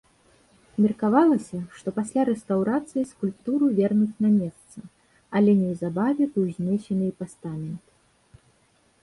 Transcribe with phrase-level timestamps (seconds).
[0.83, 4.79] Меркавалася, што пасля рэстаўрацыі скульптуру вернуць на месца,
[5.41, 7.85] але неўзабаве быў знесены і пастамент.